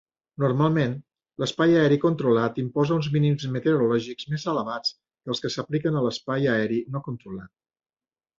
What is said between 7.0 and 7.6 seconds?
controlat.